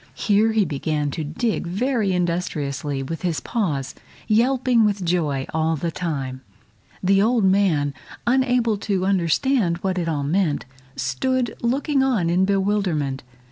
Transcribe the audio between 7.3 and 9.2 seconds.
man, unable to